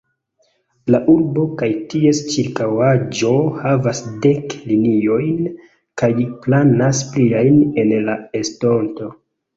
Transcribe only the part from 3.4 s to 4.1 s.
havas